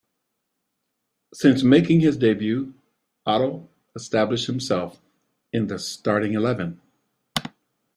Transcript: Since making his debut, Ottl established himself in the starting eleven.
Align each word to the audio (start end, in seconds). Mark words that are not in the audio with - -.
Since 1.31 1.61
making 1.61 1.99
his 1.99 2.17
debut, 2.17 2.73
Ottl 3.27 3.67
established 3.95 4.47
himself 4.47 4.99
in 5.53 5.67
the 5.67 5.77
starting 5.77 6.33
eleven. 6.33 6.81